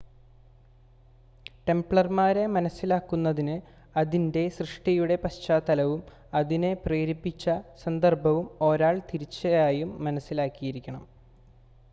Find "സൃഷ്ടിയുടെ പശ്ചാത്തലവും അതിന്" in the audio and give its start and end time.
4.57-6.71